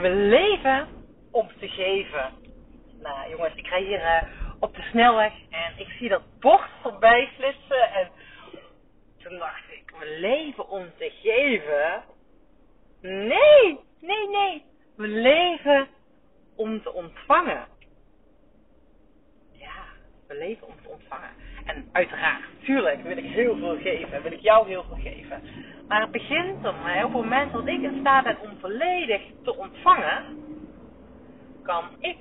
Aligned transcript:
We 0.00 0.10
leven 0.10 0.88
om 1.30 1.48
te 1.58 1.68
geven. 1.68 2.32
Nou 3.02 3.30
jongens, 3.30 3.54
ik 3.54 3.66
rij 3.66 3.82
hier 3.82 4.00
uh, 4.00 4.22
op 4.60 4.74
de 4.76 4.82
snelweg 4.82 5.32
en 5.50 5.72
ik 5.76 5.88
zie 5.98 6.08
dat 6.08 6.22
bord 6.40 6.70
voorbij 6.82 7.28
flitsen. 7.36 7.92
En 7.92 8.10
toen 9.22 9.38
dacht 9.38 9.62
ik, 9.70 9.92
we 9.98 10.18
leven 10.20 10.68
om 10.68 10.90
te 10.98 11.10
geven. 11.22 12.02
Nee, 13.00 13.80
nee, 14.00 14.28
nee. 14.28 14.64
We 14.96 15.06
leven 15.06 15.88
om 16.56 16.82
te 16.82 16.92
ontvangen. 16.92 17.66
Om 20.48 20.74
te 20.82 20.88
ontvangen. 20.88 21.30
En 21.64 21.88
uiteraard, 21.92 22.42
tuurlijk 22.62 23.02
wil 23.02 23.16
ik 23.16 23.24
heel 23.24 23.56
veel 23.56 23.76
geven. 23.76 24.22
Wil 24.22 24.32
ik 24.32 24.40
jou 24.40 24.68
heel 24.68 24.84
veel 24.88 25.12
geven. 25.12 25.42
Maar 25.88 26.00
het 26.00 26.10
begint 26.10 26.64
er 26.64 26.74
mij 26.82 27.02
op 27.02 27.12
het 27.12 27.22
moment 27.22 27.52
dat 27.52 27.66
ik 27.66 27.82
in 27.82 27.96
staat 28.00 28.24
ben 28.24 28.40
om 28.40 28.58
volledig 28.60 29.22
te 29.42 29.56
ontvangen, 29.56 30.24
kan 31.62 31.84
ik 31.98 32.16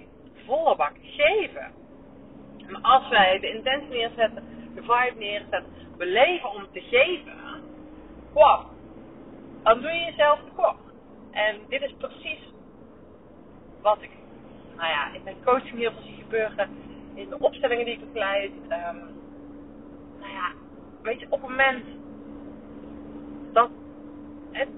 volle 0.46 0.76
bak 0.76 0.94
geven. 1.02 1.72
Maar 2.70 2.82
als 2.82 3.10
wij 3.10 3.40
de 3.40 3.54
intentie 3.54 3.90
neerzetten, 3.90 4.44
de 4.76 4.82
vibe 4.82 5.20
neerzetten, 5.20 5.66
we 5.98 6.06
leven 6.06 6.52
om 6.52 6.68
te 6.72 6.82
geven, 6.82 7.34
wow, 8.34 8.66
dan 9.64 9.82
doe 9.82 9.92
je 9.92 10.06
jezelf 10.06 10.40
tekort. 10.46 10.78
En 11.32 11.56
dit 11.70 11.82
is 11.82 11.94
precies 11.98 12.40
wat 13.82 14.02
ik, 14.02 14.10
nou 14.76 14.90
ja, 14.90 15.14
in 15.14 15.24
mijn 15.24 15.44
coaching 15.44 15.78
heel 15.78 15.92
veel 15.92 16.02
zie 16.02 16.16
gebeuren, 16.22 16.70
in 17.18 17.30
de 17.30 17.40
opstellingen 17.40 17.86
die 17.86 17.94
ik 17.94 18.06
begeleid. 18.06 18.52
Um, 18.64 19.00
nou 20.20 20.32
ja, 20.32 20.52
weet 21.02 21.20
je, 21.20 21.26
op 21.30 21.42
het 21.42 21.50
moment 21.50 21.86
dat 23.54 23.70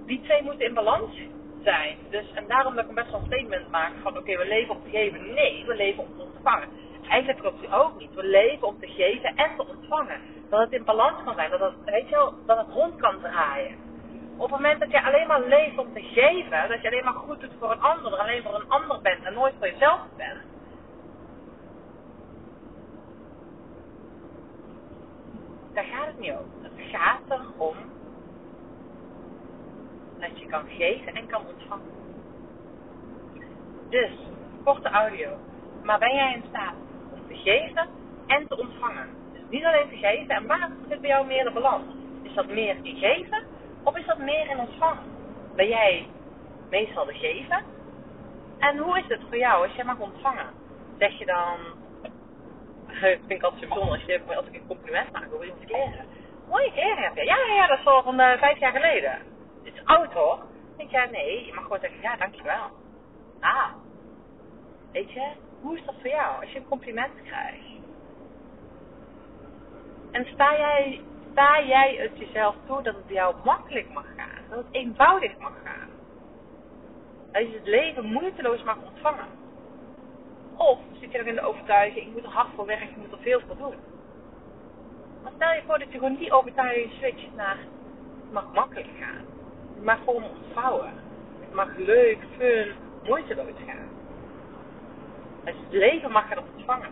die 0.05 0.21
twee 0.21 0.44
moeten 0.44 0.66
in 0.66 0.73
balans 0.73 1.16
zijn. 1.63 1.97
Dus, 2.09 2.33
en 2.33 2.47
daarom 2.47 2.75
dat 2.75 2.85
ik 2.85 2.95
best 2.95 3.11
wel 3.11 3.20
een 3.20 3.25
statement 3.25 3.70
maak 3.70 3.91
van 4.02 4.17
oké, 4.17 4.38
we 4.38 4.47
leven 4.47 4.75
om 4.75 4.83
te 4.83 4.89
geven. 4.89 5.33
Nee, 5.33 5.64
we 5.66 5.75
leven 5.75 6.03
om 6.03 6.17
te 6.17 6.23
ontvangen. 6.23 6.67
Eigenlijk 7.09 7.39
klopt 7.39 7.72
ook 7.72 7.99
niet. 7.99 8.14
We 8.14 8.23
leven 8.23 8.67
om 8.67 8.80
te 8.80 8.88
geven 8.88 9.36
en 9.36 9.55
te 9.55 9.67
ontvangen. 9.67 10.19
Dat 10.49 10.59
het 10.59 10.71
in 10.71 10.83
balans 10.83 11.23
kan 11.23 11.36
zijn, 11.36 11.49
dat 11.49 11.59
het, 11.59 11.73
weet 11.86 12.09
je 12.09 12.16
wel, 12.16 12.33
dat 12.45 12.58
het 12.58 12.67
rond 12.73 12.99
kan 12.99 13.19
draaien. 13.19 13.75
Op 14.36 14.42
het 14.42 14.59
moment 14.59 14.80
dat 14.80 14.92
je 14.92 15.03
alleen 15.03 15.27
maar 15.27 15.42
leeft 15.42 15.77
om 15.77 15.94
te 15.94 16.02
geven, 16.02 16.69
dat 16.69 16.81
je 16.81 16.88
alleen 16.88 17.03
maar 17.03 17.14
goed 17.14 17.39
doet 17.39 17.53
voor 17.59 17.71
een 17.71 17.81
ander, 17.81 18.17
alleen 18.17 18.44
voor 18.44 18.55
een 18.55 18.69
ander 18.69 19.02
bent 19.02 19.23
en 19.23 19.33
nooit 19.33 19.53
voor 19.58 19.67
jezelf 19.67 19.99
bent. 20.17 20.39
Het 26.28 26.72
gaat 26.92 27.22
erom 27.30 27.75
dat 30.20 30.39
je 30.39 30.45
kan 30.45 30.67
geven 30.67 31.16
en 31.16 31.28
kan 31.28 31.42
ontvangen. 31.48 31.92
Dus, 33.89 34.11
korte 34.64 34.89
audio. 34.89 35.30
Maar 35.84 36.00
ben 36.00 36.16
jij 36.16 36.34
in 36.34 36.44
staat 36.50 36.73
om 37.14 37.28
te 37.28 37.36
geven 37.36 37.88
en 38.28 38.48
te 38.48 38.58
ontvangen? 38.58 39.09
Dus 39.31 39.42
niet 39.50 39.66
alleen 39.66 39.89
te 39.89 39.95
geven, 39.95 40.36
en 40.36 40.48
waar 40.48 40.72
zit 40.89 41.02
bij 41.02 41.09
jou 41.09 41.26
meer 41.26 41.44
de 41.44 41.52
balans? 41.52 41.86
Is 42.22 42.33
dat 42.33 42.48
meer 42.48 42.76
in 42.81 42.95
geven 42.95 43.44
of 43.83 43.98
is 43.98 44.06
dat 44.06 44.17
meer 44.17 44.50
in 44.50 44.59
ontvangen? 44.59 45.04
Ben 45.56 45.67
jij 45.67 46.08
meestal 46.70 47.06
de 47.06 47.14
geven? 47.14 47.64
En 48.58 48.78
hoe 48.78 49.00
is 49.00 49.08
het 49.08 49.22
voor 49.28 49.38
jou 49.38 49.66
als 49.66 49.76
jij 49.76 49.86
mag 49.86 50.00
ontvangen? 50.00 50.48
Zeg 50.98 51.17
je 51.17 51.26
dan, 51.26 51.58
ik 52.92 53.20
vind 53.28 53.42
het 53.42 53.44
altijd 53.44 53.72
zo 53.72 53.80
als, 53.80 54.04
je, 54.04 54.22
als 54.36 54.45
ik 54.45 54.54
een 54.54 54.68
compliment 54.68 55.12
maak 55.12 55.34
over 55.34 55.45
iemands 55.45 55.66
kleren. 55.66 56.06
Mooie 56.50 56.72
kleren 56.72 57.04
heb 57.04 57.16
je. 57.16 57.23
Ja, 57.23 57.38
ja, 57.56 57.68
dat 57.68 57.80
is 57.80 57.86
al 57.86 58.04
van 58.04 58.20
uh, 58.20 58.38
vijf 58.38 58.59
jaar 58.59 58.72
geleden. 58.72 59.12
Het 59.64 59.73
is 59.73 59.86
oud 59.86 60.14
hoor. 60.14 60.38
Dan 60.38 60.78
denk 60.78 60.92
je, 60.92 61.08
nee, 61.12 61.45
je 61.45 61.54
mag 61.54 61.64
gewoon 61.64 61.80
zeggen, 61.80 62.02
ja, 62.02 62.16
dankjewel. 62.16 62.70
Ah. 63.40 63.72
Weet 64.92 65.12
je, 65.12 65.28
hoe 65.62 65.78
is 65.78 65.86
dat 65.86 65.95
voor 66.02 66.10
jou 66.10 66.42
als 66.42 66.52
je 66.52 66.60
een 66.60 66.67
compliment 66.67 67.14
krijgt? 67.23 67.67
En 70.11 70.26
sta 70.26 70.58
jij, 70.58 71.02
sta 71.32 71.61
jij 71.61 71.95
het 71.95 72.17
jezelf 72.17 72.55
toe 72.67 72.83
dat 72.83 72.95
het 72.95 73.08
jou 73.08 73.36
makkelijk 73.44 73.89
mag 73.94 74.05
gaan? 74.16 74.44
Dat 74.49 74.58
het 74.58 74.67
eenvoudig 74.72 75.38
mag 75.38 75.54
gaan? 75.64 75.89
Dat 77.32 77.42
je 77.42 77.54
het 77.54 77.67
leven 77.67 78.05
moeiteloos 78.05 78.64
mag 78.64 78.78
ontvangen? 78.78 79.39
Zit 81.09 81.17
je 81.17 81.23
nog 81.23 81.36
in 81.36 81.42
de 81.42 81.47
overtuiging, 81.47 82.08
ik 82.08 82.14
moet 82.14 82.23
er 82.23 82.30
hard 82.30 82.47
voor 82.55 82.65
werken, 82.65 82.89
ik 82.89 82.97
moet 82.97 83.11
er 83.11 83.17
veel 83.21 83.42
voor 83.47 83.58
doen? 83.58 83.75
Maar 85.23 85.31
stel 85.36 85.53
je 85.53 85.61
voor 85.65 85.80
dat 85.80 85.92
je 85.92 85.97
gewoon 85.97 86.15
die 86.15 86.31
overtuiging 86.31 86.92
switcht 86.92 87.36
naar, 87.36 87.58
het 87.58 88.31
mag 88.31 88.53
makkelijk 88.53 88.87
gaan. 88.99 89.25
Het 89.75 89.83
mag 89.83 89.98
gewoon 89.98 90.23
ontvouwen. 90.23 90.93
Het 91.39 91.53
mag 91.53 91.75
leuk, 91.77 92.17
fun, 92.37 92.71
moeiteloos 93.03 93.58
gaan. 93.65 93.89
Het 95.43 95.55
leven 95.69 96.11
mag 96.11 96.27
gaan 96.27 96.43
ontvangen. 96.55 96.89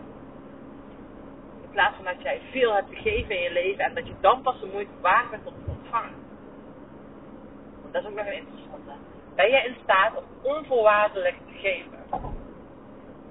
In 1.62 1.70
plaats 1.70 1.96
van 1.96 2.04
dat 2.04 2.22
jij 2.22 2.40
veel 2.50 2.74
hebt 2.74 2.88
gegeven 2.88 3.36
in 3.36 3.42
je 3.42 3.52
leven 3.52 3.84
en 3.84 3.94
dat 3.94 4.06
je 4.06 4.14
dan 4.20 4.42
pas 4.42 4.60
de 4.60 4.66
moeite 4.72 5.00
waard 5.00 5.30
bent 5.30 5.46
om 5.46 5.54
te 5.64 5.70
ontvangen. 5.70 6.14
Dat 7.90 8.02
is 8.02 8.08
ook 8.08 8.16
nog 8.16 8.26
een 8.26 8.32
interessante. 8.32 8.90
Ben 9.34 9.50
je 9.50 9.64
in 9.66 9.76
staat 9.82 10.16
om 10.16 10.24
onvoorwaardelijk 10.42 11.36
te 11.46 11.58
geven? 11.58 11.98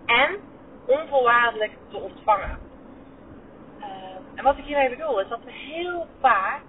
En 0.06 0.40
onvoorwaardelijk 0.88 1.72
te 1.90 1.98
ontvangen. 1.98 2.58
Uh, 3.80 3.86
en 4.36 4.44
wat 4.44 4.58
ik 4.58 4.64
hiermee 4.64 4.90
bedoel 4.90 5.22
is 5.22 5.28
dat 5.28 5.44
we 5.44 5.52
heel 5.52 6.08
vaak 6.20 6.64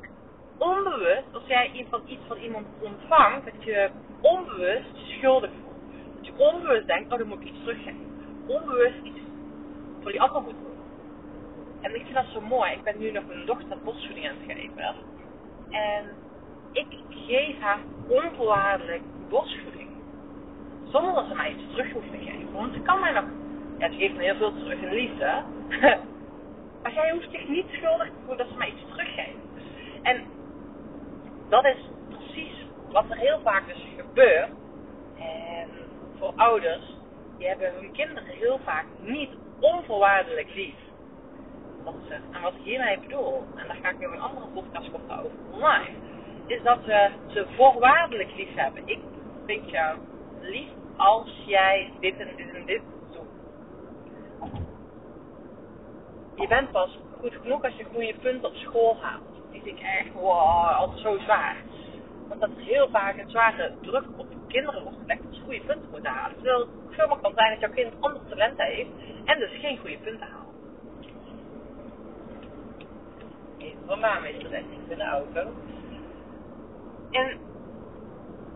onbewust, 0.59 1.35
als 1.35 1.47
jij 1.47 1.71
iets 2.07 2.21
van 2.27 2.39
iemand 2.39 2.67
ontvangt, 2.81 3.45
dat 3.45 3.65
je 3.65 3.91
onbewust 4.21 4.97
schuldig 4.97 5.51
voelt. 5.51 6.15
Dat 6.17 6.27
je 6.27 6.33
onbewust 6.37 6.87
denkt, 6.87 7.13
oh 7.13 7.19
dan 7.19 7.29
moet 7.29 7.41
ik 7.41 7.49
iets 7.49 7.63
teruggeven. 7.63 8.07
Onbewust 8.47 9.03
iets 9.03 9.21
voor 10.03 10.11
die 10.11 10.21
ander 10.21 10.43
moet 10.43 10.53
doen. 10.53 10.79
En 11.81 11.95
ik 11.95 12.03
vind 12.03 12.15
dat 12.15 12.25
zo 12.33 12.41
mooi. 12.41 12.73
Ik 12.73 12.83
ben 12.83 12.99
nu 12.99 13.11
nog 13.11 13.27
mijn 13.27 13.47
dochter 13.47 13.79
bosvoeding 13.85 14.29
aan 14.29 14.37
het 14.39 14.57
geven. 14.57 14.95
En 15.71 16.05
ik 16.73 16.87
geef 17.09 17.61
haar 17.61 17.79
onvoorwaardelijk 18.09 19.03
bosvoeding. 19.29 19.89
Zonder 20.85 21.15
dat 21.15 21.27
ze 21.29 21.35
mij 21.35 21.51
iets 21.51 21.71
terug 21.71 21.93
hoeft 21.93 22.11
te 22.11 22.19
geven. 22.19 22.53
Want 22.53 22.75
ze 22.75 22.81
kan 22.81 23.01
mij 23.01 23.13
nog, 23.13 23.25
ja, 23.79 23.91
ze 23.91 23.97
geeft 23.97 24.15
me 24.15 24.23
heel 24.23 24.37
veel 24.37 24.53
terug 24.53 24.81
in 24.81 24.93
liefde. 24.93 25.43
maar 26.83 26.93
jij 26.93 27.11
hoeft 27.11 27.31
zich 27.31 27.49
niet 27.49 27.67
schuldig 27.69 28.07
te 28.07 28.15
voelen 28.19 28.37
dat 28.37 28.49
ze 28.49 28.59
mij 28.59 28.69
iets 28.69 28.91
teruggeeft. 28.91 29.37
En 30.03 30.25
dat 31.49 31.65
is 31.65 31.91
precies 32.09 32.67
wat 32.91 33.05
er 33.11 33.17
heel 33.17 33.41
vaak 33.43 33.67
dus 33.67 33.87
gebeurt. 33.97 34.51
En 35.19 35.69
voor 36.19 36.33
ouders, 36.37 36.97
die 37.39 37.49
hebben 37.49 37.73
hun 37.75 37.93
kinderen 37.93 38.29
heel 38.29 38.61
vaak 38.65 38.85
niet 39.01 39.31
onvoorwaardelijk 39.61 40.55
lief. 40.55 40.75
Is 41.85 42.09
het. 42.09 42.23
En 42.33 42.43
wat 42.43 42.55
ik 42.55 42.63
hiermee 42.63 42.99
bedoel, 42.99 43.45
en 43.57 43.67
daar 43.67 43.77
ga 43.83 43.89
ik 43.89 44.01
in 44.01 44.13
een 44.13 44.21
andere 44.21 44.47
podcast 44.47 44.91
over 44.95 45.31
online, 45.53 45.97
is 46.47 46.63
dat 46.63 46.79
ze 46.85 47.11
ze 47.27 47.47
voorwaardelijk 47.57 48.31
lief 48.37 48.55
hebben. 48.55 48.83
Ik 48.87 48.99
vind 49.47 49.71
jou 49.71 49.99
lief 50.41 50.69
als 50.97 51.43
jij 51.47 51.93
dit 52.01 52.19
en 52.19 52.29
dit 52.37 52.55
en 52.55 52.67
dit 52.67 52.81
doet. 53.11 53.29
Je 56.39 56.49
bent 56.49 56.71
pas 56.71 56.99
goed 57.21 57.35
genoeg 57.43 57.65
als 57.65 57.75
je 57.75 57.85
goede 57.85 58.15
punten 58.21 58.49
op 58.49 58.55
school 58.55 58.97
haalt. 59.01 59.23
Die 59.51 59.63
vind 59.63 59.79
ik 59.79 59.85
echt, 59.85 60.13
wow, 60.13 60.77
altijd 60.77 61.01
zo 61.01 61.19
zwaar. 61.19 61.57
Want 62.29 62.41
dat 62.41 62.51
is 62.57 62.67
heel 62.67 62.89
vaak 62.89 63.19
een 63.19 63.31
zware 63.31 63.75
druk 63.81 64.05
op 64.17 64.31
de 64.31 64.37
kinderen 64.47 64.83
wordt 64.83 64.99
gelegd 65.01 65.23
ze 65.31 65.41
goede 65.41 65.61
punten 65.61 65.89
moeten 65.91 66.11
halen. 66.11 66.37
Terwijl 66.37 66.59
het 66.59 66.69
veel 66.89 67.19
kan 67.23 67.33
zijn 67.35 67.51
dat 67.51 67.61
jouw 67.61 67.71
kind 67.71 67.93
andere 68.01 68.25
talenten 68.29 68.67
heeft 68.67 68.91
en 69.25 69.39
dus 69.39 69.51
geen 69.61 69.79
goede 69.79 69.99
punten 69.99 70.27
haalt. 70.27 70.47
Even 73.59 74.01
mij 74.01 74.33
is 74.33 74.45
er 74.45 74.55
in 74.89 74.99
de 74.99 75.05
auto. 75.05 75.41
En 77.11 77.39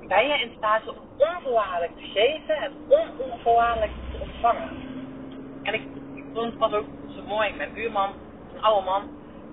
ben 0.08 0.26
je 0.26 0.40
in 0.40 0.52
staat 0.56 0.88
om 0.88 0.96
onvoorwaardelijk 1.16 1.96
te 1.96 2.02
geven 2.02 2.56
en 2.56 2.72
onvoorwaardelijk 3.18 3.92
te 4.12 4.18
ontvangen? 4.20 4.70
En 5.62 5.74
ik, 5.74 5.82
ik 6.14 6.24
vond 6.32 6.54
het 6.60 6.74
ook 6.74 6.86
mooi. 7.32 7.54
Mijn 7.56 7.72
buurman, 7.72 8.10
een 8.54 8.62
oude 8.62 8.84
man, 8.84 9.02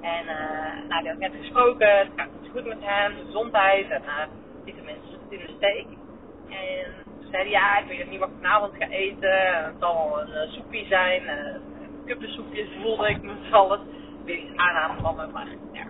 en 0.02 0.24
uh, 0.26 0.90
nou, 0.90 1.02
die 1.02 1.12
had 1.12 1.20
net 1.20 1.34
gesproken, 1.42 1.98
het 1.98 2.08
gaat 2.16 2.30
goed 2.52 2.66
met 2.66 2.78
hem, 2.82 3.14
gezondheid 3.26 3.90
en 3.90 4.02
uh, 4.02 4.76
tenminste 4.76 5.18
in 5.30 5.40
de 5.40 5.54
steek. 5.58 5.88
En 6.50 6.86
toen 7.20 7.30
zei 7.32 7.44
hij, 7.44 7.50
ja, 7.50 7.80
ik 7.80 7.88
weet 7.88 8.10
niet 8.10 8.20
wat 8.20 8.30
ik 8.30 8.36
vanavond 8.42 8.74
ga 8.80 8.88
eten. 8.88 9.64
Het 9.64 9.76
zal 9.80 10.20
een 10.22 10.30
uh, 10.30 10.54
soepje 10.54 10.86
zijn, 10.86 11.24
uh, 11.24 11.60
kuppensoepjes 12.06 12.68
voelde 12.82 13.10
ik 13.10 13.22
met 13.22 13.36
alles. 13.52 13.80
Weer 14.26 14.38
iets 14.38 14.56
aanname 14.56 15.02
van 15.02 15.16
me, 15.16 15.28
maar 15.28 15.48
ja. 15.72 15.86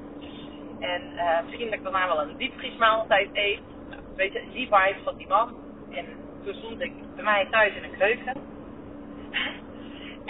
En 0.80 1.02
misschien 1.46 1.66
dat 1.66 1.74
ik 1.74 1.84
daarna 1.84 2.08
wel 2.08 2.22
een 2.22 2.38
diepvriesmaaltijd 2.38 3.30
eet. 3.34 3.62
Nou, 3.90 4.02
weet 4.16 4.34
je, 4.34 4.44
die 4.54 4.68
vibe 4.68 5.04
van 5.04 5.18
die 5.18 5.28
man. 5.28 5.56
En 5.90 6.06
toen 6.44 6.54
stond 6.54 6.82
ik 6.82 6.92
bij 7.16 7.24
mij 7.24 7.48
thuis 7.52 7.74
in 7.76 7.82
de 7.82 7.98
keuken. 7.98 8.34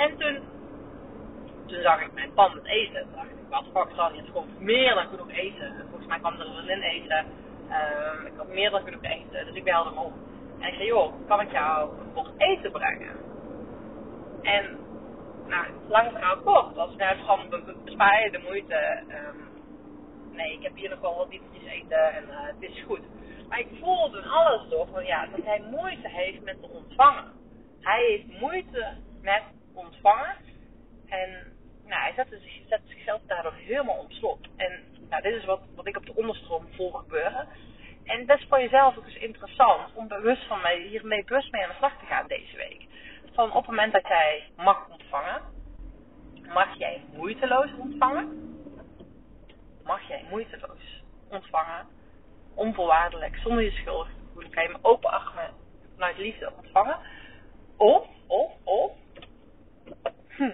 en 0.03 0.17
toen, 0.17 0.39
toen 1.69 1.81
zag 1.81 2.01
ik 2.01 2.13
mijn 2.13 2.33
pan 2.33 2.55
met 2.55 2.65
eten. 2.65 3.07
Dacht 3.15 3.29
ik, 3.29 3.35
wat 3.49 3.65
fuck 3.73 3.95
zal 3.95 4.13
je 4.13 4.23
gewoon 4.23 4.47
meer 4.59 4.93
dan 4.93 5.07
genoeg 5.07 5.31
eten. 5.31 5.85
Volgens 5.89 6.07
mij 6.07 6.19
kwam 6.19 6.33
er 6.33 6.45
een 6.45 6.53
vriendin 6.53 6.81
eten. 6.81 7.25
Uh, 7.69 8.25
ik 8.25 8.33
had 8.37 8.47
meer 8.47 8.69
dan 8.69 8.83
genoeg 8.83 9.03
eten. 9.03 9.45
Dus 9.45 9.55
ik 9.55 9.63
belde 9.63 9.89
hem 9.89 9.97
op. 9.97 10.13
En 10.59 10.67
ik 10.67 10.73
zei, 10.73 10.85
joh, 10.85 11.13
kan 11.27 11.41
ik 11.41 11.51
jou 11.51 11.89
een 12.15 12.33
eten 12.37 12.71
brengen? 12.71 13.15
En, 14.41 14.77
nou, 15.47 15.65
lang 15.87 16.11
verhaal 16.11 16.37
kort. 16.37 16.77
Als 16.77 16.95
nou 16.95 17.17
van, 17.25 17.63
bespaar 17.83 18.23
je 18.23 18.31
de 18.31 18.41
moeite. 18.47 18.75
Ehm, 19.07 19.37
nee, 20.31 20.53
ik 20.53 20.63
heb 20.63 20.75
hier 20.75 20.89
nog 20.89 20.99
wel 20.99 21.17
wat 21.17 21.29
dieetjes 21.29 21.71
eten 21.71 22.13
en 22.13 22.23
uh, 22.23 22.35
het 22.41 22.61
is 22.71 22.83
goed. 22.87 23.01
Maar 23.49 23.59
ik 23.59 23.67
voelde 23.81 24.21
toen 24.21 24.31
alles 24.31 24.69
door 24.69 24.87
van, 24.91 25.05
ja, 25.05 25.25
dat 25.25 25.45
hij 25.45 25.61
moeite 25.71 26.09
heeft 26.09 26.43
met 26.43 26.61
te 26.61 26.69
ontvangen. 26.69 27.31
Hij 27.79 28.05
heeft 28.05 28.39
moeite 28.39 28.93
met 29.21 29.43
ontvangen. 29.73 30.35
En 31.07 31.57
nou, 31.89 32.01
hij 32.01 32.13
zette 32.15 32.39
zichzelf 32.87 33.21
daardoor 33.27 33.53
helemaal 33.53 33.97
op 33.97 34.11
slot. 34.11 34.47
En 34.57 34.83
nou, 35.09 35.21
dit 35.21 35.33
is 35.33 35.45
wat, 35.45 35.61
wat 35.75 35.87
ik 35.87 35.97
op 35.97 36.05
de 36.05 36.15
onderstroom 36.15 36.67
voel 36.75 36.91
gebeuren. 36.91 37.47
En 38.03 38.27
is 38.27 38.45
voor 38.49 38.59
jezelf 38.59 38.97
ook 38.97 39.05
eens 39.05 39.15
interessant 39.15 39.93
om 39.93 40.07
bewust 40.07 40.47
van 40.47 40.61
mij, 40.61 40.79
hiermee 40.79 41.23
bewust 41.23 41.51
mee 41.51 41.63
aan 41.63 41.69
de 41.69 41.75
slag 41.75 41.99
te 41.99 42.05
gaan 42.05 42.27
deze 42.27 42.55
week. 42.57 42.85
Van 43.33 43.49
op 43.49 43.55
het 43.55 43.67
moment 43.67 43.93
dat 43.93 44.07
jij 44.07 44.43
mag 44.55 44.89
ontvangen, 44.89 45.41
mag 46.53 46.77
jij 46.77 47.01
moeiteloos 47.13 47.69
ontvangen. 47.77 48.57
Mag 49.83 50.07
jij 50.07 50.25
moeiteloos 50.29 51.03
ontvangen, 51.29 51.87
onvoorwaardelijk, 52.55 53.37
zonder 53.37 53.63
je 53.63 53.71
schuldig 53.71 54.07
te 54.07 54.31
voelen, 54.33 54.51
kan 54.51 54.63
je 54.63 54.69
me 54.69 54.77
open 54.81 55.11
armen 55.11 55.53
vanuit 55.93 56.17
liefde 56.17 56.51
ontvangen. 56.57 56.97
Of, 57.77 58.07
of, 58.27 58.51
of, 58.63 58.91
hm, 60.27 60.51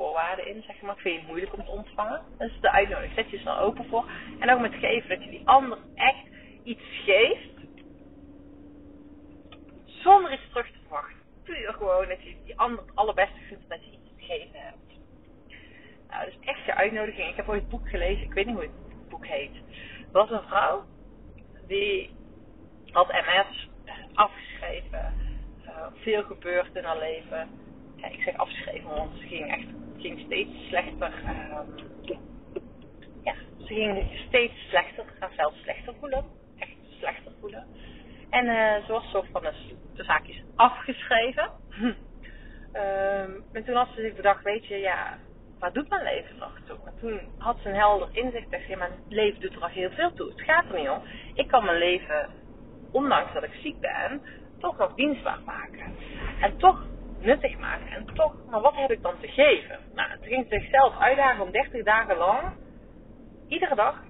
zit 0.00 0.08
er 0.08 0.16
een 0.16 0.34
voorwaarde 0.36 0.50
in, 0.50 0.62
zeg 0.62 0.80
maar. 0.80 0.96
Vind 0.96 1.14
je 1.14 1.20
het 1.20 1.28
moeilijk 1.28 1.52
om 1.52 1.64
te 1.64 1.70
ontvangen? 1.70 2.22
Is 2.38 2.60
de 2.60 2.70
uitnodiging. 2.70 3.14
Zet 3.14 3.30
je 3.30 3.50
er 3.50 3.60
open 3.60 3.84
voor. 3.88 4.10
En 4.38 4.50
ook 4.50 4.60
met 4.60 4.74
geven, 4.74 5.08
dat 5.08 5.24
je 5.24 5.30
die 5.30 5.46
ander 5.46 5.78
echt 5.94 6.26
iets 6.64 6.84
geeft. 7.04 7.48
Zonder 9.84 10.32
iets 10.32 10.48
terug 10.48 10.66
te 10.66 10.78
verwachten. 10.80 11.18
Puur 11.44 11.72
gewoon 11.72 12.08
dat 12.08 12.22
je 12.22 12.36
die 12.44 12.58
ander 12.58 12.84
het 12.86 12.96
allerbeste 12.96 13.40
vindt 13.48 13.68
dat 13.68 13.84
je 13.84 13.90
iets 13.90 14.10
te 14.16 14.24
geven 14.24 14.60
hebt. 14.60 14.76
Nou, 16.08 16.28
is 16.28 16.38
echt 16.40 16.64
je 16.64 16.74
uitnodiging. 16.74 17.28
Ik 17.28 17.36
heb 17.36 17.48
ooit 17.48 17.60
het 17.60 17.70
boek 17.70 17.88
gelezen. 17.88 18.22
Ik 18.22 18.32
weet 18.32 18.46
niet 18.46 18.54
hoe 18.54 18.64
het 18.64 19.08
boek 19.08 19.26
heet. 19.26 19.54
Er 19.54 20.12
was 20.12 20.30
een 20.30 20.48
vrouw 20.48 20.84
die 21.66 22.10
had 22.90 23.12
MS 23.12 23.68
afgeschreven. 24.14 25.14
Uh, 25.64 25.86
veel 25.94 26.22
gebeurd 26.22 26.76
in 26.76 26.84
haar 26.84 26.98
leven 26.98 27.48
ja, 28.00 28.08
ik 28.08 28.22
zeg 28.22 28.36
afgeschreven, 28.36 28.90
want 28.90 29.10
ze 29.18 29.26
ging 29.26 29.50
echt 29.50 29.66
ging 30.00 30.20
steeds 30.26 30.50
slechter. 30.68 31.12
Uh, 31.24 31.58
ja, 33.22 33.34
ze 33.58 33.74
ging 33.74 34.22
steeds 34.26 34.68
slechter, 34.68 35.04
haar 35.18 35.32
zelf 35.36 35.54
slechter 35.54 35.94
voelen. 36.00 36.24
Echt 36.58 36.76
slechter 36.98 37.32
voelen. 37.40 37.66
En 38.30 38.46
uh, 38.46 38.84
ze 38.86 38.92
was 38.92 39.10
zo 39.10 39.24
van 39.32 39.42
de, 39.42 39.52
zaakjes 39.94 40.42
afgeschreven. 40.56 41.50
uh, 42.72 43.20
en 43.56 43.64
toen 43.64 43.74
had 43.74 43.88
ze 43.94 44.00
zich 44.00 44.14
bedacht, 44.14 44.44
weet 44.44 44.66
je, 44.66 44.76
ja, 44.76 45.18
wat 45.58 45.74
doet 45.74 45.88
mijn 45.88 46.02
leven 46.02 46.36
nog 46.38 46.58
toe? 46.66 46.76
En 46.84 46.94
toen 47.00 47.20
had 47.38 47.56
ze 47.62 47.68
een 47.68 47.74
helder 47.74 48.08
inzicht. 48.12 48.50
Dacht, 48.50 48.66
ja, 48.66 48.76
mijn 48.76 48.92
leven 49.08 49.40
doet 49.40 49.54
er 49.54 49.60
nog 49.60 49.72
heel 49.72 49.90
veel 49.90 50.12
toe. 50.12 50.30
Het 50.30 50.40
gaat 50.40 50.64
er 50.72 50.78
niet 50.78 50.88
om. 50.88 51.02
Ik 51.34 51.48
kan 51.48 51.64
mijn 51.64 51.78
leven, 51.78 52.28
ondanks 52.92 53.32
dat 53.32 53.42
ik 53.42 53.54
ziek 53.62 53.80
ben, 53.80 54.22
toch 54.58 54.76
nog 54.76 54.94
dienstbaar 54.94 55.40
maken. 55.44 55.94
En 56.40 56.56
toch 56.56 56.84
nuttig 57.20 57.58
maken. 57.58 57.86
En 57.86 58.06
toch, 58.14 58.34
maar 58.50 58.60
wat 58.60 58.74
heb 58.74 58.90
ik 58.90 59.02
dan 59.02 59.20
te 59.20 59.28
geven? 59.28 59.78
Nou, 59.94 60.10
het 60.10 60.22
ging 60.22 60.46
zichzelf 60.48 60.98
uitdagen 60.98 61.44
om 61.44 61.50
30 61.50 61.84
dagen 61.84 62.16
lang, 62.16 62.52
iedere 63.48 63.74
dag, 63.74 64.02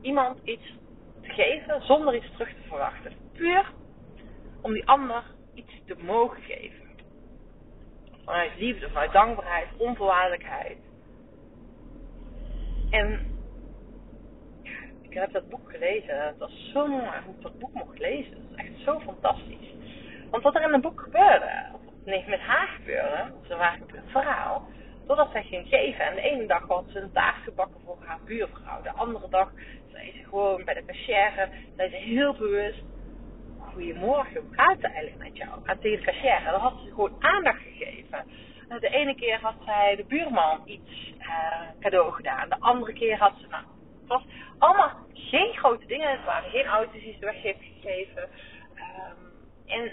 iemand 0.00 0.38
iets 0.44 0.76
te 1.22 1.28
geven 1.28 1.82
zonder 1.82 2.14
iets 2.14 2.32
terug 2.32 2.48
te 2.48 2.68
verwachten. 2.68 3.12
Puur 3.32 3.72
om 4.62 4.72
die 4.72 4.86
ander 4.86 5.22
iets 5.54 5.82
te 5.86 5.96
mogen 6.00 6.42
geven. 6.42 6.86
Vanuit 8.24 8.58
liefde, 8.58 8.88
vanuit 8.88 9.12
dankbaarheid, 9.12 9.68
onvoorwaardelijkheid. 9.76 10.78
En 12.90 13.36
ik 15.02 15.14
heb 15.14 15.32
dat 15.32 15.48
boek 15.48 15.70
gelezen. 15.70 16.26
Het 16.26 16.38
was 16.38 16.70
zo 16.72 16.86
mooi 16.86 17.02
hoe 17.24 17.34
ik 17.34 17.42
dat 17.42 17.58
boek 17.58 17.72
mocht 17.72 17.98
lezen. 17.98 18.32
Het 18.32 18.50
is 18.50 18.56
echt 18.56 18.84
zo 18.84 19.00
fantastisch. 19.00 19.74
Want 20.30 20.42
wat 20.42 20.54
er 20.54 20.62
in 20.62 20.72
het 20.72 20.82
boek 20.82 21.00
gebeurde, 21.00 21.66
nee, 22.08 22.24
met 22.26 22.40
haar 22.40 22.68
gebeuren, 22.76 23.34
ze 23.46 23.56
waren 23.56 23.80
een 23.80 24.10
verhaal, 24.10 24.68
totdat 25.06 25.30
zij 25.32 25.42
ging 25.42 25.68
geven. 25.68 26.04
En 26.04 26.14
de 26.14 26.20
ene 26.20 26.46
dag 26.46 26.66
had 26.68 26.84
ze 26.88 27.00
een 27.00 27.12
taart 27.12 27.42
gebakken 27.42 27.80
voor 27.84 27.98
haar 28.04 28.18
buurvrouw. 28.24 28.82
De 28.82 28.92
andere 28.92 29.28
dag 29.28 29.52
zei 29.92 30.12
ze 30.12 30.28
gewoon 30.28 30.64
bij 30.64 30.74
de 30.74 30.84
cashier, 30.84 31.48
zei 31.76 31.90
ze 31.90 31.96
heel 31.96 32.34
bewust, 32.34 32.82
goedemorgen, 33.72 34.40
hoe 34.40 34.54
gaat 34.54 34.76
het 34.76 34.92
eigenlijk 34.92 35.22
met 35.22 35.36
jou? 35.36 35.78
Tegen 35.80 36.04
de 36.04 36.40
dan 36.44 36.60
had 36.60 36.80
ze 36.84 36.90
gewoon 36.90 37.16
aandacht 37.18 37.62
gegeven. 37.62 38.24
De 38.80 38.88
ene 38.88 39.14
keer 39.14 39.40
had 39.40 39.54
zij 39.64 39.96
de 39.96 40.04
buurman 40.04 40.60
iets 40.64 41.12
uh, 41.18 41.60
cadeau 41.80 42.12
gedaan. 42.12 42.48
De 42.48 42.56
andere 42.58 42.92
keer 42.92 43.18
had 43.18 43.32
ze, 43.40 43.46
nou, 43.46 43.64
het 44.00 44.08
was 44.08 44.22
allemaal 44.58 44.90
geen 45.12 45.56
grote 45.56 45.86
dingen. 45.86 46.10
Het 46.10 46.24
waren 46.24 46.50
geen 46.50 46.66
auto's 46.66 47.02
die 47.02 47.16
ze 47.20 47.24
weg 47.24 47.42
heeft 47.42 47.62
gegeven. 47.62 48.22
Um, 48.22 49.16
en 49.66 49.92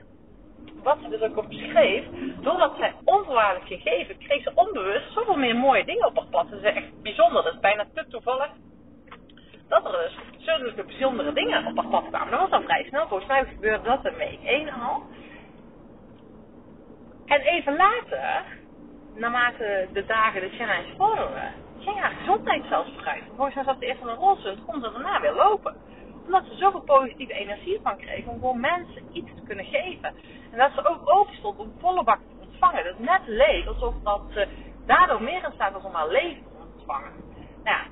wat 0.84 0.98
ze 1.02 1.10
dus 1.10 1.22
ook 1.22 1.38
op 1.38 1.46
schreef, 1.50 2.06
doordat 2.42 2.74
zij 2.78 2.94
onvoorwaardelijk 3.04 3.68
gegeven, 3.68 4.18
kreeg 4.18 4.44
ze 4.44 4.52
onbewust 4.56 5.14
zoveel 5.14 5.38
meer 5.38 5.56
mooie 5.56 5.86
dingen 5.86 6.08
op 6.08 6.16
haar 6.16 6.28
pad. 6.30 6.50
Dat 6.50 6.60
is 6.60 6.74
echt 6.74 7.02
bijzonder, 7.02 7.44
dat 7.44 7.54
is 7.54 7.60
bijna 7.60 7.86
te 7.94 8.06
toevallig. 8.08 8.50
Dat 9.68 9.86
er 9.86 9.92
dus 9.92 10.46
zulke 10.46 10.84
bijzondere 10.84 11.34
dingen 11.34 11.66
op 11.66 11.76
haar 11.76 11.88
pad 11.88 12.08
kwamen. 12.08 12.32
Dat 12.32 12.40
was 12.40 12.50
dan 12.50 12.64
vrij 12.64 12.86
snel, 12.88 13.08
volgens 13.08 13.30
mij 13.30 13.46
gebeurde 13.46 13.84
dat 13.84 14.06
een 14.06 14.16
week 14.16 14.72
al. 14.82 15.04
En 17.26 17.42
even 17.42 17.76
later, 17.76 18.44
naarmate 19.16 19.88
de 19.94 20.06
dagen 20.06 20.42
de 20.42 20.50
challenge 20.50 20.96
vorderden, 20.98 21.54
ging 21.80 22.00
haar 22.00 22.16
gezondheid 22.20 22.64
zelfs 22.70 22.90
vooruit. 22.96 23.24
Volgens 23.36 23.56
mij 23.56 23.64
zat 23.64 23.76
ze 23.80 23.86
eerst 23.86 24.02
een 24.02 24.16
rolstoel 24.16 24.52
en 24.52 24.66
kon 24.66 24.82
ze 24.82 24.92
daarna 24.92 25.22
weer 25.22 25.34
lopen 25.34 25.76
omdat 26.26 26.44
ze 26.46 26.56
zoveel 26.56 26.82
positieve 26.82 27.34
energie 27.34 27.80
van 27.84 27.98
kreeg 27.98 28.26
om 28.26 28.40
gewoon 28.40 28.60
mensen 28.60 29.04
iets 29.12 29.30
te 29.36 29.44
kunnen 29.48 29.66
geven. 29.66 30.16
En 30.52 30.58
dat 30.58 30.72
ze 30.76 30.88
ook 30.88 31.10
open 31.10 31.36
stond 31.36 31.60
om 31.60 31.74
volle 31.80 32.04
bak 32.04 32.20
te 32.20 32.46
ontvangen. 32.48 32.84
Dat 32.84 33.00
net 33.00 33.22
leek 33.26 33.68
alsof 33.68 33.94
dat 34.04 34.22
ze 34.34 34.48
daardoor 34.86 35.22
meer 35.22 35.44
in 35.44 35.52
staat 35.54 35.74
was 35.74 35.84
om 35.84 35.94
haar 35.94 36.08
leven 36.08 36.44
te 36.44 36.78
ontvangen. 36.78 37.12
Nou 37.64 37.78
ja, 37.78 37.84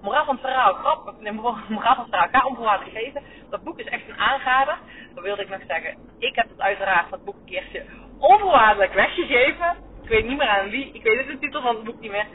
moraal 0.00 0.24
van 0.24 0.34
het 0.34 0.44
verhaal, 0.44 0.74
grappig. 0.74 1.18
Nee, 1.18 1.32
moraal 1.68 1.94
van 1.94 2.04
het 2.04 2.08
verhaal, 2.08 2.28
ga 2.32 2.46
onvoorwaardelijk 2.46 2.96
geven. 2.96 3.22
Dat 3.50 3.62
boek 3.62 3.78
is 3.78 3.86
echt 3.86 4.08
een 4.08 4.18
aanrader. 4.18 4.78
Dan 5.14 5.22
wilde 5.22 5.42
ik 5.42 5.48
nog 5.48 5.62
zeggen, 5.66 5.96
ik 6.18 6.34
heb 6.34 6.48
het 6.48 6.60
uiteraard, 6.60 7.10
dat 7.10 7.24
boek 7.24 7.34
een 7.34 7.44
keertje 7.44 7.84
onvoorwaardelijk 8.18 8.92
weggegeven. 8.92 9.76
Ik 10.02 10.08
weet 10.08 10.26
niet 10.26 10.38
meer 10.38 10.48
aan 10.48 10.70
wie, 10.70 10.92
ik 10.92 11.02
weet 11.02 11.26
de 11.26 11.38
titel 11.38 11.62
van 11.62 11.74
het 11.74 11.84
boek 11.84 12.00
niet 12.00 12.10
meer. 12.10 12.26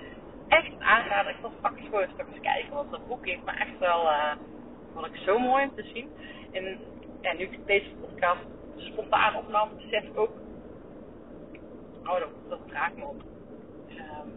Echt 0.47 0.71
een 0.71 0.83
aanrader. 0.83 1.31
Ik 1.31 1.41
was 1.41 1.51
fucking 1.61 1.85
gewoon 1.85 2.01
eens 2.01 2.39
kijken, 2.41 2.73
want 2.73 2.91
dat 2.91 3.07
boek 3.07 3.25
heeft 3.25 3.43
me 3.45 3.51
echt 3.51 3.79
wel... 3.79 4.03
Uh, 4.03 4.31
vond 4.93 5.05
ik 5.05 5.15
zo 5.15 5.39
mooi 5.39 5.63
om 5.63 5.75
te 5.75 5.83
zien. 5.93 6.09
En 6.51 6.79
ja, 7.21 7.33
nu 7.33 7.43
ik 7.43 7.65
deze 7.65 7.89
podcast 8.01 8.45
spontaan 8.75 9.35
opnam, 9.35 9.69
besef 9.75 10.03
ik 10.03 10.19
ook. 10.19 10.31
Oh, 12.03 12.19
dat, 12.19 12.29
dat 12.49 12.59
raakt 12.67 12.97
me 12.97 13.05
op. 13.05 13.21
Um, 13.89 14.33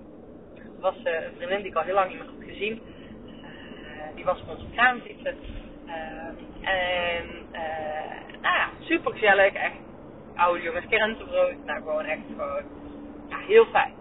was 0.80 0.94
uh, 1.04 1.24
een 1.24 1.34
vriendin 1.36 1.58
die 1.58 1.70
ik 1.70 1.76
al 1.76 1.82
heel 1.82 1.94
lang 1.94 2.08
niet 2.08 2.18
meer 2.18 2.26
had 2.26 2.48
gezien. 2.48 2.80
Uh, 3.26 4.14
die 4.14 4.24
was 4.24 4.38
van 4.46 4.56
ons 4.56 4.64
gaan 4.74 5.00
zitten. 5.06 5.36
Uh, 5.86 6.68
en 6.68 7.26
uh, 7.52 8.40
nou 8.40 8.56
ja, 8.56 8.68
super 8.80 9.12
gezellig. 9.12 9.52
Echt 9.52 9.76
oude 10.34 10.62
jongens 10.62 10.86
krentenbrood. 10.86 11.64
Nou, 11.64 11.78
gewoon 11.78 12.04
echt 12.04 12.20
gewoon 12.28 12.62
ja, 13.28 13.38
heel 13.38 13.64
fijn. 13.64 13.92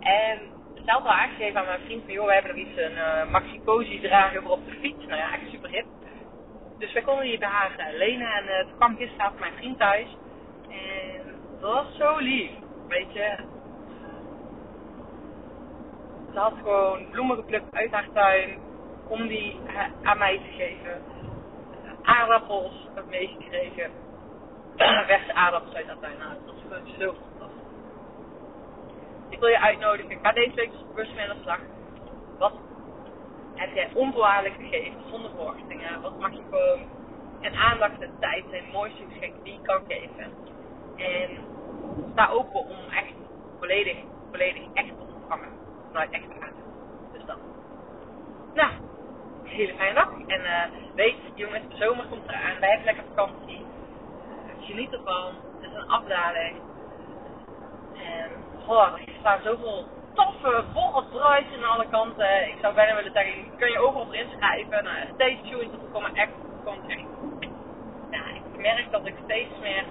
En 0.00 0.38
zelf 0.88 1.04
al 1.04 1.10
aangegeven 1.10 1.60
aan 1.60 1.66
mijn 1.66 1.80
vriend 1.84 2.04
van, 2.04 2.12
joh, 2.12 2.26
we 2.26 2.32
hebben 2.32 2.56
nog 2.56 2.66
iets, 2.66 2.76
een 2.76 2.92
uh, 2.92 3.30
maxi 3.30 3.60
cozy 3.64 4.00
dragen 4.00 4.42
voor 4.42 4.50
op 4.50 4.64
de 4.64 4.76
fiets. 4.80 5.06
Nou 5.06 5.18
ja, 5.20 5.32
echt 5.32 5.50
super 5.50 5.70
hip. 5.70 5.86
Dus 6.78 6.92
wij 6.92 7.02
konden 7.02 7.24
hier 7.24 7.38
bij 7.38 7.48
haar 7.48 7.70
uh, 7.78 7.98
lenen 7.98 8.32
en 8.32 8.44
uh, 8.44 8.60
toen 8.60 8.76
kwam 8.76 8.96
gisteravond 8.96 9.40
mijn 9.40 9.52
vriend 9.56 9.78
thuis. 9.78 10.16
En 10.68 11.34
dat 11.60 11.72
was 11.72 11.96
zo 11.96 12.16
lief, 12.16 12.50
weet 12.88 13.12
je. 13.12 13.36
Ze 16.32 16.38
had 16.38 16.54
gewoon 16.62 17.10
bloemen 17.10 17.36
geplukt 17.36 17.74
uit 17.74 17.90
haar 17.90 18.08
tuin 18.12 18.58
om 19.08 19.26
die 19.26 19.60
aan 20.02 20.18
mij 20.18 20.36
te 20.36 20.56
geven. 20.56 21.02
Aardappels 22.02 22.88
heb 22.94 23.06
meegekregen. 23.06 23.90
Verse 25.06 25.34
aardappels 25.34 25.74
uit 25.74 25.86
haar 25.86 25.98
tuin. 25.98 26.18
Nou, 26.18 26.32
dat 26.44 26.54
was 26.54 26.62
gewoon 26.62 26.98
zo. 26.98 27.27
Ik 29.38 29.44
wil 29.44 29.52
je 29.52 29.60
uitnodigen. 29.60 30.18
Ga 30.22 30.32
deze 30.32 30.54
week 30.54 30.70
dus 30.70 30.86
bewust 30.86 31.14
mee 31.14 31.28
aan 31.28 31.36
de 31.36 31.42
slag. 31.42 31.58
Wat 32.38 32.52
heb 33.54 33.74
jij 33.74 33.90
onvoorwaardelijk 33.94 34.54
gegeven, 34.54 35.00
zonder 35.10 35.30
verwachtingen. 35.30 36.00
Wat 36.02 36.18
mag 36.18 36.32
je 36.32 36.42
gewoon 36.50 36.80
en 37.40 37.54
aandacht 37.54 38.00
en 38.00 38.16
tijd 38.20 38.44
zijn 38.50 38.62
het 38.62 38.72
mooiste 38.72 39.02
geschenk 39.08 39.44
die 39.44 39.52
je 39.52 39.60
kan 39.62 39.80
geven. 39.88 40.32
En 40.96 41.30
sta 42.12 42.28
open 42.28 42.60
om 42.60 42.76
echt 42.90 43.14
volledig, 43.58 43.96
volledig 44.30 44.62
echt 44.74 44.88
te 44.88 45.14
ontvangen. 45.14 45.48
Vanuit 45.86 46.10
echt 46.10 46.30
aandacht. 46.32 46.52
Dus 47.12 47.24
dat. 47.24 47.38
Nou, 48.54 48.72
hele 49.44 49.74
fijne 49.74 49.94
dag. 49.94 50.10
En 50.26 50.40
uh, 50.40 50.94
weet, 50.94 51.16
jongens, 51.34 51.68
de 51.68 51.76
zomer 51.76 52.06
komt 52.06 52.28
eraan. 52.28 52.60
Wij 52.60 52.68
hebben 52.68 52.86
lekker 52.86 53.04
vakantie. 53.14 53.66
geniet 54.60 54.92
ervan. 54.92 55.34
Het 55.60 55.70
is 55.70 55.76
een 55.76 55.88
afdaling. 55.88 56.60
En 57.94 58.30
oh, 58.68 58.92
er 58.92 59.00
staan 59.20 59.40
zoveel 59.42 59.86
toffe, 60.14 60.64
drives 61.10 61.56
aan 61.56 61.70
alle 61.70 61.88
kanten. 61.90 62.48
Ik 62.48 62.56
zou 62.60 62.74
bijna 62.74 62.94
willen 62.94 63.12
zeggen, 63.12 63.56
kun 63.56 63.70
je 63.70 63.78
overal 63.78 64.12
inschrijven. 64.12 64.84
Nou, 64.84 64.96
stay 65.14 65.40
tuned, 65.42 65.72
er 65.72 65.90
komen 65.92 66.14
echt, 66.14 66.32
komt 66.64 66.88
echt. 66.88 67.06
Ik 68.34 68.64
merk 68.64 68.90
dat 68.90 69.06
ik 69.06 69.14
steeds 69.24 69.58
meer, 69.60 69.84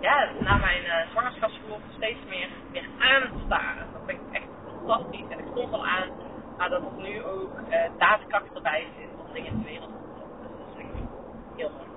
ja, 0.00 0.28
na 0.40 0.56
mijn 0.56 0.84
uh, 0.84 1.10
zwangerschapsverlof 1.10 1.80
steeds 1.96 2.18
meer, 2.28 2.48
meer 2.72 2.88
aansta. 2.98 3.60
Dat 3.92 4.02
vind 4.06 4.20
ik 4.20 4.32
echt 4.32 4.46
fantastisch. 4.66 5.28
En 5.28 5.38
ik 5.38 5.44
stond 5.50 5.72
al 5.72 5.86
aan, 5.86 6.08
maar 6.56 6.68
dat 6.68 6.82
er 6.82 7.02
nu 7.02 7.24
ook 7.24 7.58
uh, 7.68 7.76
daadkracht 7.98 8.54
erbij 8.54 8.86
zit 8.98 9.08
om 9.26 9.32
dingen 9.32 9.52
in 9.52 9.58
de 9.58 9.64
wereld 9.64 9.90
te. 9.90 10.22
Dus 10.42 10.50
dat 10.58 10.68
is 10.76 10.82
echt 10.82 11.08
heel 11.56 11.70
mooi. 11.70 11.88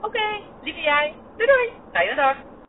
Oké, 0.00 0.42
lieve 0.62 0.80
jij. 0.80 1.14
Doei 1.36 1.48
doei. 1.48 1.72
Fijne 1.92 2.14
dag. 2.14 2.36